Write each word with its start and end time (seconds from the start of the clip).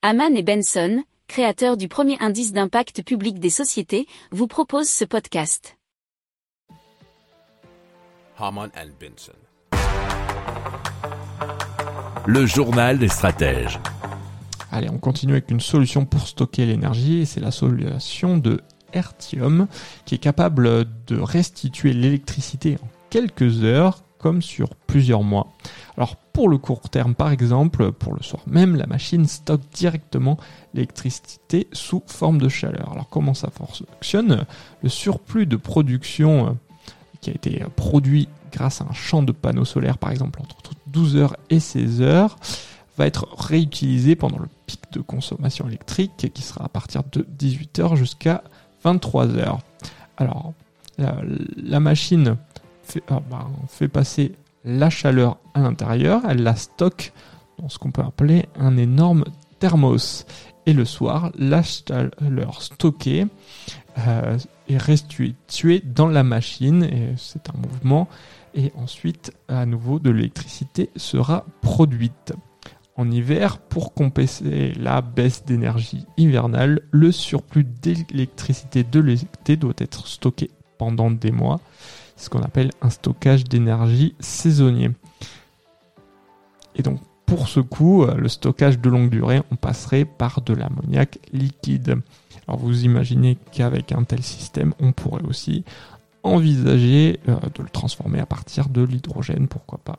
Haman 0.00 0.36
et 0.36 0.44
Benson, 0.44 1.02
créateurs 1.26 1.76
du 1.76 1.88
premier 1.88 2.16
indice 2.20 2.52
d'impact 2.52 3.02
public 3.02 3.40
des 3.40 3.50
sociétés, 3.50 4.06
vous 4.30 4.46
proposent 4.46 4.88
ce 4.88 5.04
podcast. 5.04 5.76
Haman 8.38 8.70
and 8.76 8.90
Benson. 9.00 9.32
Le 12.26 12.46
journal 12.46 13.00
des 13.00 13.08
stratèges. 13.08 13.80
Allez, 14.70 14.88
on 14.88 14.98
continue 14.98 15.32
avec 15.32 15.50
une 15.50 15.58
solution 15.58 16.04
pour 16.04 16.28
stocker 16.28 16.64
l'énergie, 16.64 17.22
et 17.22 17.24
c'est 17.24 17.40
la 17.40 17.50
solution 17.50 18.38
de 18.38 18.60
Ertium, 18.92 19.66
qui 20.04 20.14
est 20.14 20.18
capable 20.18 20.84
de 21.08 21.18
restituer 21.18 21.92
l'électricité 21.92 22.76
en 22.84 22.88
quelques 23.10 23.64
heures, 23.64 24.04
comme 24.18 24.42
sur 24.42 24.76
plusieurs 24.76 25.24
mois. 25.24 25.48
Alors 25.98 26.14
pour 26.14 26.48
le 26.48 26.58
court 26.58 26.88
terme, 26.88 27.16
par 27.16 27.32
exemple, 27.32 27.90
pour 27.90 28.14
le 28.14 28.22
soir 28.22 28.42
même, 28.46 28.76
la 28.76 28.86
machine 28.86 29.26
stocke 29.26 29.68
directement 29.74 30.38
l'électricité 30.72 31.66
sous 31.72 32.04
forme 32.06 32.38
de 32.38 32.48
chaleur. 32.48 32.92
Alors 32.92 33.08
comment 33.08 33.34
ça 33.34 33.50
fonctionne? 33.50 34.46
Le 34.80 34.88
surplus 34.88 35.46
de 35.46 35.56
production 35.56 36.46
euh, 36.46 36.50
qui 37.20 37.30
a 37.30 37.32
été 37.34 37.64
produit 37.74 38.28
grâce 38.52 38.80
à 38.80 38.84
un 38.88 38.92
champ 38.92 39.24
de 39.24 39.32
panneaux 39.32 39.64
solaires, 39.64 39.98
par 39.98 40.12
exemple, 40.12 40.40
entre 40.40 40.70
12h 40.92 41.32
et 41.50 41.58
16h, 41.58 42.30
va 42.96 43.06
être 43.06 43.26
réutilisé 43.36 44.14
pendant 44.14 44.38
le 44.38 44.48
pic 44.66 44.80
de 44.92 45.00
consommation 45.00 45.66
électrique 45.66 46.30
qui 46.32 46.42
sera 46.42 46.64
à 46.64 46.68
partir 46.68 47.02
de 47.10 47.26
18h 47.40 47.96
jusqu'à 47.96 48.44
23h. 48.84 49.58
Alors, 50.16 50.52
la, 50.96 51.80
machine 51.80 52.36
fait, 52.84 53.02
ah, 53.08 53.20
bah, 53.28 53.48
fait 53.68 53.88
passer 53.88 54.36
la 54.68 54.90
chaleur 54.90 55.38
à 55.54 55.60
l'intérieur, 55.60 56.22
elle 56.28 56.42
la 56.42 56.54
stocke 56.54 57.12
dans 57.58 57.68
ce 57.68 57.78
qu'on 57.78 57.90
peut 57.90 58.02
appeler 58.02 58.46
un 58.58 58.76
énorme 58.76 59.24
thermos. 59.58 60.26
Et 60.66 60.74
le 60.74 60.84
soir, 60.84 61.32
la 61.38 61.62
chaleur 61.62 62.62
stockée 62.62 63.26
euh, 64.06 64.38
est 64.68 64.76
restituée 64.76 65.80
dans 65.80 66.06
la 66.06 66.22
machine, 66.22 66.84
et 66.84 67.14
c'est 67.16 67.48
un 67.48 67.54
mouvement, 67.56 68.08
et 68.54 68.70
ensuite, 68.76 69.32
à 69.48 69.64
nouveau, 69.64 69.98
de 69.98 70.10
l'électricité 70.10 70.90
sera 70.96 71.46
produite. 71.62 72.34
En 72.96 73.10
hiver, 73.10 73.58
pour 73.58 73.94
compenser 73.94 74.74
la 74.74 75.00
baisse 75.00 75.44
d'énergie 75.46 76.04
hivernale, 76.18 76.82
le 76.90 77.10
surplus 77.10 77.64
d'électricité 77.64 78.84
de 78.84 79.00
l'été 79.00 79.56
doit 79.56 79.72
être 79.78 80.06
stocké 80.06 80.50
pendant 80.76 81.10
des 81.10 81.30
mois 81.30 81.60
ce 82.18 82.28
qu'on 82.28 82.42
appelle 82.42 82.70
un 82.82 82.90
stockage 82.90 83.44
d'énergie 83.44 84.14
saisonnier. 84.20 84.90
Et 86.74 86.82
donc 86.82 87.00
pour 87.26 87.48
ce 87.48 87.60
coup, 87.60 88.04
euh, 88.04 88.14
le 88.14 88.28
stockage 88.28 88.78
de 88.78 88.88
longue 88.88 89.10
durée, 89.10 89.42
on 89.50 89.56
passerait 89.56 90.04
par 90.04 90.40
de 90.40 90.54
l'ammoniac 90.54 91.18
liquide. 91.32 91.96
Alors 92.46 92.58
vous 92.58 92.84
imaginez 92.84 93.36
qu'avec 93.52 93.92
un 93.92 94.04
tel 94.04 94.22
système, 94.22 94.72
on 94.80 94.92
pourrait 94.92 95.24
aussi 95.24 95.64
envisager 96.22 97.20
euh, 97.28 97.36
de 97.54 97.62
le 97.62 97.68
transformer 97.68 98.18
à 98.18 98.26
partir 98.26 98.68
de 98.68 98.82
l'hydrogène, 98.82 99.46
pourquoi 99.46 99.78
pas. 99.78 99.98